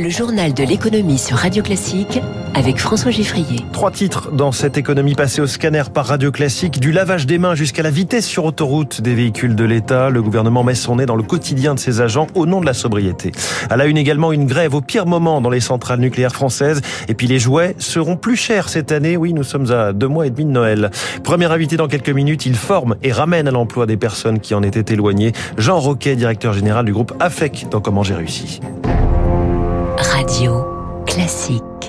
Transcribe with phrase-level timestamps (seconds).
[0.00, 2.20] Le journal de l'économie sur Radio Classique
[2.54, 3.64] avec François Giffrier.
[3.72, 7.56] Trois titres dans cette économie passée au scanner par Radio Classique, du lavage des mains
[7.56, 10.08] jusqu'à la vitesse sur autoroute des véhicules de l'État.
[10.08, 12.74] Le gouvernement met son nez dans le quotidien de ses agents au nom de la
[12.74, 13.32] sobriété.
[13.70, 16.80] À la une également une grève au pire moment dans les centrales nucléaires françaises.
[17.08, 19.16] Et puis les jouets seront plus chers cette année.
[19.16, 20.92] Oui, nous sommes à deux mois et demi de Noël.
[21.24, 24.62] Premier invité dans quelques minutes, il forme et ramène à l'emploi des personnes qui en
[24.62, 25.32] étaient éloignées.
[25.56, 28.60] Jean Roquet, directeur général du groupe AFEC dans Comment j'ai réussi.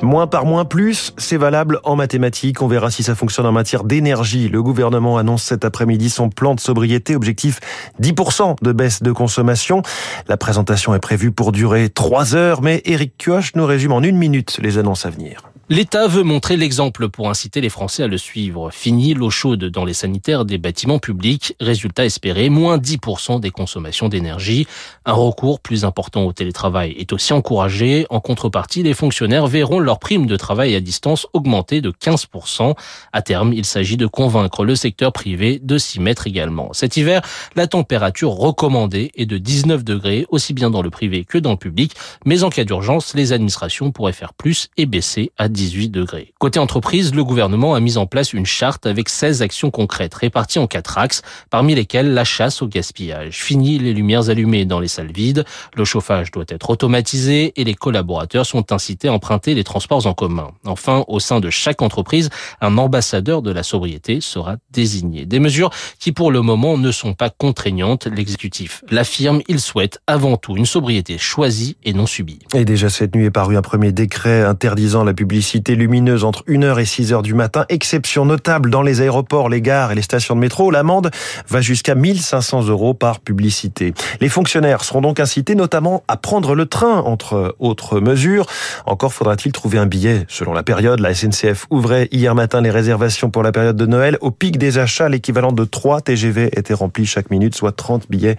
[0.01, 2.61] Moins par moins plus, c'est valable en mathématiques.
[2.61, 4.47] On verra si ça fonctionne en matière d'énergie.
[4.47, 7.59] Le gouvernement annonce cet après-midi son plan de sobriété, objectif
[8.01, 9.81] 10% de baisse de consommation.
[10.29, 14.15] La présentation est prévue pour durer 3 heures, mais Eric Kioch nous résume en une
[14.15, 15.48] minute les annonces à venir.
[15.71, 18.71] L'État veut montrer l'exemple pour inciter les Français à le suivre.
[18.71, 21.55] Fini l'eau chaude dans les sanitaires des bâtiments publics.
[21.59, 24.65] Résultat espéré, moins 10% des consommations d'énergie.
[25.05, 28.07] Un recours plus important au télétravail est aussi encouragé.
[28.09, 32.73] En contrepartie, les fonctionnaires verront leur prime de travail à distance augmenter de 15%.
[33.13, 36.73] À terme, il s'agit de convaincre le secteur privé de s'y mettre également.
[36.73, 37.21] Cet hiver,
[37.55, 41.57] la température recommandée est de 19 degrés, aussi bien dans le privé que dans le
[41.57, 41.93] public.
[42.25, 46.33] Mais en cas d'urgence, les administrations pourraient faire plus et baisser à 18 degrés.
[46.39, 50.57] Côté entreprise, le gouvernement a mis en place une charte avec 16 actions concrètes réparties
[50.57, 53.43] en quatre axes, parmi lesquelles la chasse au gaspillage.
[53.43, 55.43] Fini les lumières allumées dans les salles vides,
[55.75, 60.13] le chauffage doit être automatisé et les collaborateurs sont incités à emprunter les transports en
[60.13, 60.51] commun.
[60.65, 62.29] Enfin, au sein de chaque entreprise,
[62.61, 65.25] un ambassadeur de la sobriété sera désigné.
[65.25, 68.07] Des mesures qui pour le moment ne sont pas contraignantes.
[68.07, 72.39] L'exécutif l'affirme, il souhaite avant tout une sobriété choisie et non subie.
[72.53, 76.43] Et déjà cette nuit est paru un premier décret interdisant la publicité Cité lumineuse entre
[76.43, 77.65] 1h et 6h du matin.
[77.69, 80.69] Exception notable dans les aéroports, les gares et les stations de métro.
[80.69, 81.09] L'amende
[81.47, 83.95] va jusqu'à 1500 euros par publicité.
[84.21, 88.45] Les fonctionnaires seront donc incités notamment à prendre le train, entre autres mesures.
[88.85, 90.27] Encore faudra-t-il trouver un billet.
[90.27, 94.19] Selon la période, la SNCF ouvrait hier matin les réservations pour la période de Noël.
[94.21, 98.37] Au pic des achats, l'équivalent de 3 TGV était rempli chaque minute, soit 30 billets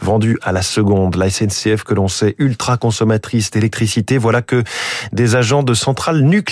[0.00, 1.16] vendus à la seconde.
[1.16, 4.62] La SNCF, que l'on sait ultra consommatrice d'électricité, voilà que
[5.12, 6.51] des agents de centrales nucléaires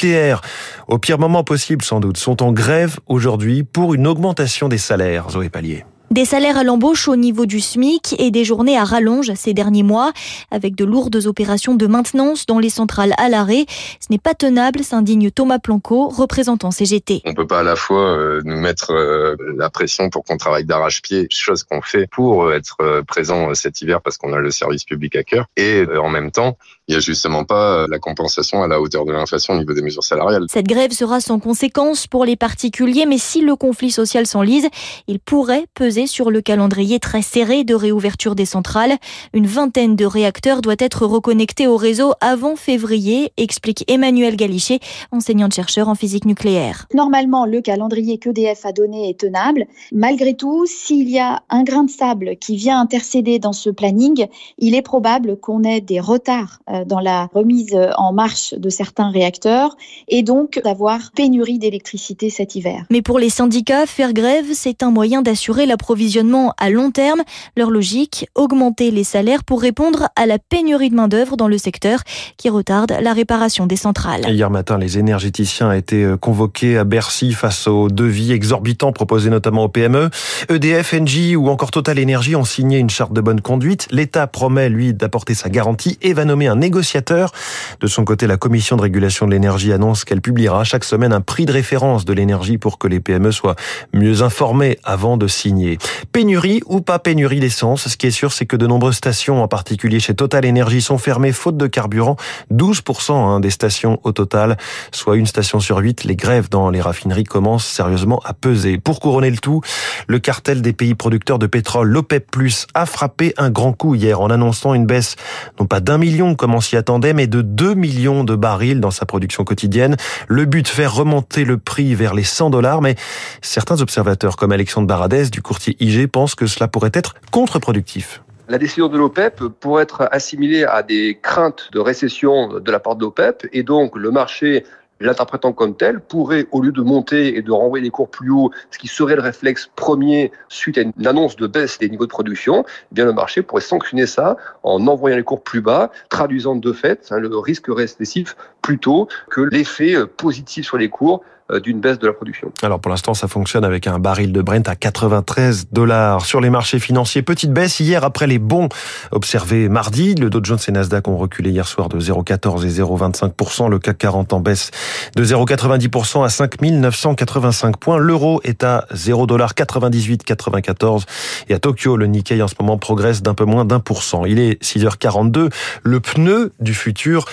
[0.88, 5.30] au pire moment possible sans doute, sont en grève aujourd'hui pour une augmentation des salaires.
[5.30, 5.84] Zoé Pallier.
[6.10, 9.84] Des salaires à l'embauche au niveau du SMIC et des journées à rallonge ces derniers
[9.84, 10.12] mois,
[10.50, 13.64] avec de lourdes opérations de maintenance dans les centrales à l'arrêt.
[14.00, 17.22] Ce n'est pas tenable, s'indigne Thomas Planco, représentant CGT.
[17.26, 20.64] On peut pas à la fois euh, nous mettre euh, la pression pour qu'on travaille
[20.64, 24.82] d'arrache-pied, chose qu'on fait pour euh, être présent cet hiver parce qu'on a le service
[24.82, 26.58] public à cœur, et en même temps,
[26.90, 29.80] il n'y a justement pas la compensation à la hauteur de l'inflation au niveau des
[29.80, 30.46] mesures salariales.
[30.50, 34.66] Cette grève sera sans conséquence pour les particuliers, mais si le conflit social s'enlise,
[35.06, 38.96] il pourrait peser sur le calendrier très serré de réouverture des centrales.
[39.32, 44.80] Une vingtaine de réacteurs doit être reconnectés au réseau avant février, explique Emmanuel Galichet,
[45.12, 46.88] enseignante-chercheur en physique nucléaire.
[46.92, 49.66] Normalement, le calendrier qu'EDF a donné est tenable.
[49.92, 54.26] Malgré tout, s'il y a un grain de sable qui vient intercéder dans ce planning,
[54.58, 59.10] il est probable qu'on ait des retards euh, dans la remise en marche de certains
[59.10, 59.76] réacteurs
[60.08, 62.84] et donc d'avoir pénurie d'électricité cet hiver.
[62.90, 67.22] Mais pour les syndicats, faire grève, c'est un moyen d'assurer la approvisionnement à long terme.
[67.56, 72.00] Leur logique, augmenter les salaires pour répondre à la pénurie de main-d'œuvre dans le secteur
[72.36, 74.28] qui retarde la réparation des centrales.
[74.28, 79.30] Hier matin, les énergéticiens ont été euh, convoqués à Bercy face aux devis exorbitants proposés
[79.30, 80.10] notamment aux PME.
[80.50, 83.88] EDF, Engie ou encore Total Energy ont signé une charte de bonne conduite.
[83.90, 87.32] L'État promet, lui, d'apporter sa garantie et va nommer un négociateur.
[87.80, 91.20] De son côté, la Commission de régulation de l'énergie annonce qu'elle publiera chaque semaine un
[91.20, 93.56] prix de référence de l'énergie pour que les PME soient
[93.92, 95.78] mieux informées avant de signer.
[96.12, 99.48] Pénurie ou pas pénurie d'essence, ce qui est sûr, c'est que de nombreuses stations, en
[99.48, 102.16] particulier chez Total Energy, sont fermées faute de carburant.
[102.52, 104.56] 12% hein, des stations au total,
[104.92, 106.04] soit une station sur huit.
[106.04, 108.78] Les grèves dans les raffineries commencent sérieusement à peser.
[108.78, 109.60] Pour couronner le tout,
[110.06, 112.30] le cartel des pays producteurs de pétrole, l'OPEP+,
[112.74, 115.16] a frappé un grand coup hier en annonçant une baisse,
[115.58, 119.06] non pas d'un million comme s'y attendait, mais de 2 millions de barils dans sa
[119.06, 119.96] production quotidienne.
[120.28, 122.96] Le but, faire remonter le prix vers les 100 dollars, mais
[123.42, 128.22] certains observateurs comme Alexandre Baradès du courtier IG pense que cela pourrait être contre-productif.
[128.48, 132.96] La décision de l'OPEP pourrait être assimilée à des craintes de récession de la part
[132.96, 134.64] de l'OPEP et donc le marché
[135.00, 138.50] l'interprétant comme tel, pourrait, au lieu de monter et de renvoyer les cours plus haut,
[138.70, 142.10] ce qui serait le réflexe premier suite à une annonce de baisse des niveaux de
[142.10, 146.56] production, eh bien le marché pourrait sanctionner ça en envoyant les cours plus bas, traduisant
[146.56, 151.80] de fait hein, le risque récessif plutôt que l'effet positif sur les cours euh, d'une
[151.80, 152.52] baisse de la production.
[152.62, 156.50] Alors pour l'instant, ça fonctionne avec un baril de Brent à 93 dollars sur les
[156.50, 157.22] marchés financiers.
[157.22, 158.68] Petite baisse hier après les bons
[159.10, 160.14] observés mardi.
[160.14, 163.68] Le Dow Jones et Nasdaq ont reculé hier soir de 0,14 et 0,25%.
[163.68, 164.70] Le CAC 40 en baisse
[165.16, 167.98] de 0,90% à 5985 points.
[167.98, 171.04] L'euro est à 0,9894
[171.48, 174.24] et à Tokyo, le Nikkei en ce moment progresse d'un peu moins d'un pour cent.
[174.24, 175.50] Il est 6h42.
[175.82, 177.24] Le pneu du futur,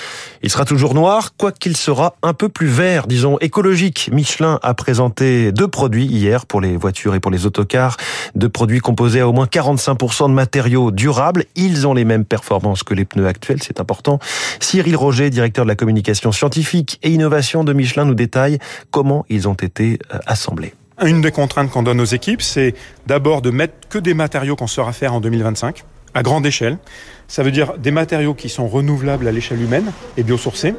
[0.42, 5.52] il sera toujours noir, quoiqu'il sera un peu plus vert, disons écologique Michelin a présenté
[5.52, 7.98] deux produits hier pour les voitures et pour les autocars,
[8.36, 11.46] deux produits composés à au moins 45% de matériaux durables.
[11.56, 14.20] Ils ont les mêmes performances que les pneus actuels, c'est important.
[14.60, 18.60] Cyril Roger, directeur de la communication scientifique et innovation de Michelin, nous détaille
[18.92, 20.74] comment ils ont été euh, assemblés.
[21.04, 22.74] Une des contraintes qu'on donne aux équipes, c'est
[23.06, 25.84] d'abord de mettre que des matériaux qu'on saura faire en 2025
[26.18, 26.80] à grande échelle.
[27.28, 30.74] Ça veut dire des matériaux qui sont renouvelables à l'échelle humaine et biosourcés.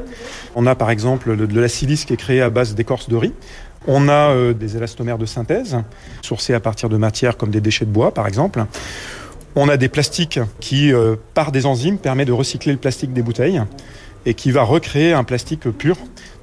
[0.56, 3.32] On a par exemple de la silice qui est créée à base d'écorce de riz.
[3.86, 5.76] On a euh, des élastomères de synthèse,
[6.22, 8.64] sourcés à partir de matières comme des déchets de bois par exemple.
[9.54, 13.22] On a des plastiques qui, euh, par des enzymes, permettent de recycler le plastique des
[13.22, 13.62] bouteilles
[14.26, 15.96] et qui va recréer un plastique pur.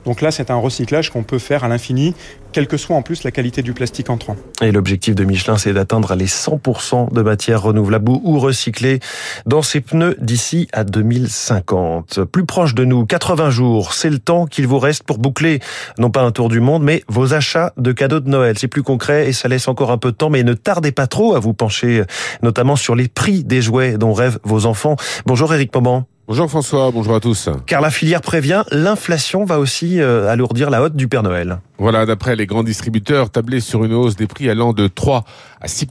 [0.06, 2.14] Donc là, c'est un recyclage qu'on peut faire à l'infini,
[2.52, 4.36] quelle que soit en plus la qualité du plastique entrant.
[4.62, 9.00] Et l'objectif de Michelin, c'est d'atteindre les 100% de matières renouvelables ou recyclées
[9.46, 12.24] dans ses pneus d'ici à 2050.
[12.32, 15.60] Plus proche de nous, 80 jours, c'est le temps qu'il vous reste pour boucler,
[15.98, 18.58] non pas un tour du monde, mais vos achats de cadeaux de Noël.
[18.58, 21.08] C'est plus concret et ça laisse encore un peu de temps, mais ne tardez pas
[21.08, 22.04] trop à vous pencher
[22.42, 24.96] notamment sur les prix des jouets dont rêvent vos enfants.
[25.26, 26.08] Bonjour Eric Moment.
[26.28, 27.50] Bonjour François, bonjour à tous.
[27.68, 31.60] Car la filière prévient, l'inflation va aussi euh, alourdir la hotte du Père Noël.
[31.78, 35.24] Voilà, d'après les grands distributeurs, tablés sur une hausse des prix allant de 3
[35.66, 35.88] à 6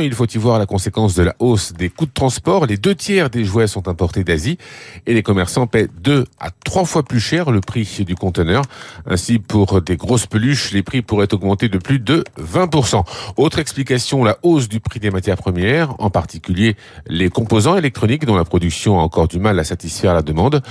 [0.00, 2.66] Il faut y voir la conséquence de la hausse des coûts de transport.
[2.66, 4.58] Les deux tiers des jouets sont importés d'Asie
[5.06, 8.64] et les commerçants paient deux à trois fois plus cher le prix du conteneur.
[9.06, 13.04] Ainsi, pour des grosses peluches, les prix pourraient augmenter de plus de 20%
[13.36, 16.74] Autre explication, la hausse du prix des matières premières, en particulier
[17.06, 20.62] les composants électroniques dont la production a encore du mal à satisfaire la demande.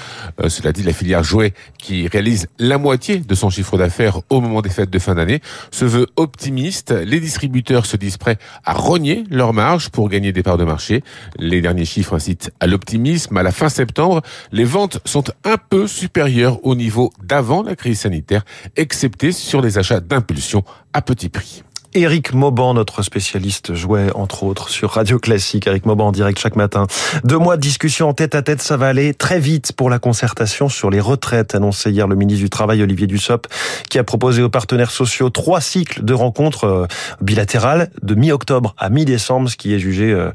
[0.41, 4.41] Euh, cela dit, la filière jouets qui réalise la moitié de son chiffre d'affaires au
[4.41, 5.39] moment des fêtes de fin d'année
[5.71, 6.91] se veut optimiste.
[6.91, 11.03] Les distributeurs se disent prêts à rogner leur marge pour gagner des parts de marché.
[11.37, 13.37] Les derniers chiffres incitent à l'optimisme.
[13.37, 14.21] À la fin septembre,
[14.51, 18.43] les ventes sont un peu supérieures au niveau d'avant la crise sanitaire,
[18.75, 21.63] excepté sur les achats d'impulsion à petit prix.
[21.93, 25.67] Éric Mauban, notre spécialiste, jouait entre autres sur Radio Classique.
[25.67, 26.87] Éric Mauban en direct chaque matin.
[27.25, 29.99] Deux mois de discussion en tête à tête, ça va aller très vite pour la
[29.99, 33.49] concertation sur les retraites, annoncé hier le ministre du Travail Olivier Dussopt,
[33.89, 36.85] qui a proposé aux partenaires sociaux trois cycles de rencontres euh,
[37.19, 40.31] bilatérales de mi-octobre à mi-décembre, ce qui est jugé euh,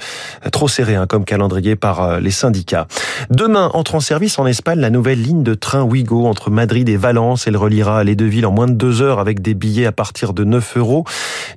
[0.52, 2.86] trop serré hein, comme calendrier par euh, les syndicats.
[3.30, 6.98] Demain entre en service en Espagne la nouvelle ligne de train Ouigo entre Madrid et
[6.98, 7.46] Valence.
[7.46, 10.34] Elle reliera les deux villes en moins de deux heures avec des billets à partir
[10.34, 11.06] de 9 euros.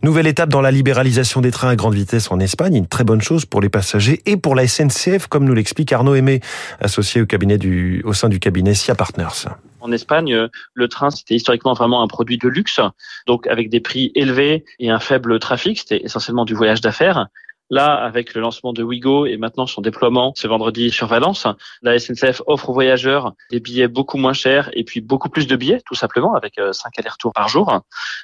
[0.04, 3.22] Nouvelle étape dans la libéralisation des trains à grande vitesse en Espagne, une très bonne
[3.22, 6.42] chose pour les passagers et pour la SNCF, comme nous l'explique Arnaud Aimé,
[6.80, 9.50] associé au cabinet du, au sein du cabinet SIA Partners.
[9.82, 12.80] En Espagne, le train, c'était historiquement vraiment un produit de luxe,
[13.28, 15.80] donc avec des prix élevés et un faible trafic.
[15.80, 17.28] C'était essentiellement du voyage d'affaires.
[17.70, 21.48] Là, avec le lancement de Wigo et maintenant son déploiement ce vendredi sur Valence,
[21.82, 25.56] la SNCF offre aux voyageurs des billets beaucoup moins chers et puis beaucoup plus de
[25.56, 27.82] billets, tout simplement, avec 5 euh, allers-retours par jour.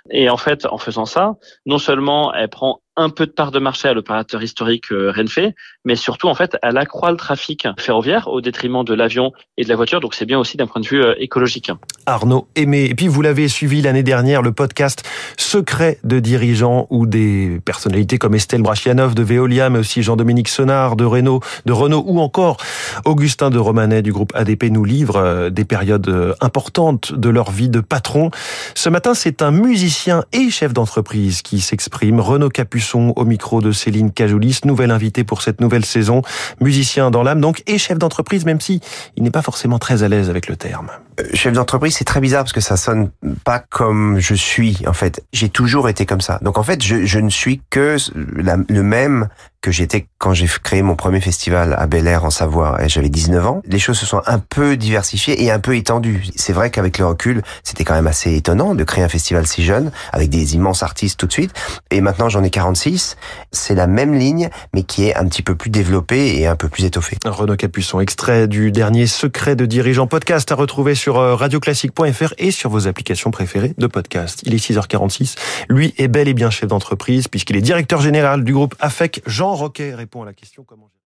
[0.09, 3.59] Et en fait, en faisant ça, non seulement elle prend un peu de part de
[3.59, 5.39] marché à l'opérateur historique euh, Renfe,
[5.83, 9.69] mais surtout en fait elle accroît le trafic ferroviaire au détriment de l'avion et de
[9.69, 11.71] la voiture, donc c'est bien aussi d'un point de vue euh, écologique.
[12.05, 15.03] Arnaud Aimé, et puis vous l'avez suivi l'année dernière, le podcast
[15.37, 20.95] Secret de dirigeants où des personnalités comme Estelle Brachianov de Veolia, mais aussi Jean-Dominique Senard
[20.95, 22.57] de Renault, de Renault ou encore
[23.05, 27.69] Augustin de Romanet du groupe ADP nous livrent euh, des périodes importantes de leur vie
[27.69, 28.31] de patron.
[28.73, 33.71] Ce matin, c'est un musicien et chef d'entreprise qui s'exprime, Renaud Capuçon au micro de
[33.71, 36.21] Céline Cajoulis, nouvelle invitée pour cette nouvelle saison,
[36.61, 38.81] musicien dans l'âme donc et chef d'entreprise, même si
[39.15, 40.91] il n'est pas forcément très à l'aise avec le terme.
[41.33, 43.09] Chef d'entreprise, c'est très bizarre parce que ça sonne
[43.43, 45.23] pas comme je suis en fait.
[45.33, 46.39] J'ai toujours été comme ça.
[46.41, 49.29] Donc en fait, je, je ne suis que le même
[49.65, 53.09] que j'étais quand j'ai créé mon premier festival à Bel Air en Savoie et j'avais
[53.09, 53.61] 19 ans.
[53.65, 56.23] Les choses se sont un peu diversifiées et un peu étendues.
[56.35, 59.63] C'est vrai qu'avec le recul, c'était quand même assez étonnant de créer un festival si
[59.63, 61.51] jeune avec des immenses artistes tout de suite.
[61.89, 63.17] Et maintenant, j'en ai 46.
[63.51, 66.69] C'est la même ligne, mais qui est un petit peu plus développée et un peu
[66.69, 67.17] plus étoffée.
[67.25, 72.69] Renaud Capuçon, extrait du dernier Secret de dirigeant podcast à retrouver euh, radioclassique.fr et sur
[72.69, 74.41] vos applications préférées de podcast.
[74.45, 75.35] Il est 6h46.
[75.69, 79.53] Lui est bel et bien chef d'entreprise puisqu'il est directeur général du groupe AFEC Jean
[79.53, 80.89] Roquet répond à la question comment